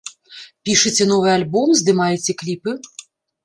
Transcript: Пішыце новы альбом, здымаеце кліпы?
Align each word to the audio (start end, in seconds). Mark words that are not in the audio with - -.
Пішыце 0.69 1.03
новы 1.11 1.29
альбом, 1.37 1.69
здымаеце 1.85 2.39
кліпы? 2.43 2.71